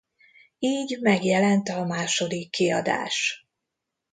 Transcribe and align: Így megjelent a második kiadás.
Így 0.59 0.97
megjelent 1.01 1.69
a 1.69 1.83
második 1.83 2.51
kiadás. 2.51 3.47